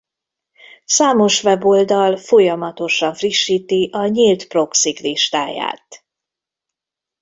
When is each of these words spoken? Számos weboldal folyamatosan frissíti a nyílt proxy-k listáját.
Számos 0.85 1.43
weboldal 1.43 2.17
folyamatosan 2.17 3.13
frissíti 3.13 3.89
a 3.91 4.07
nyílt 4.07 4.47
proxy-k 4.47 4.99
listáját. 4.99 6.05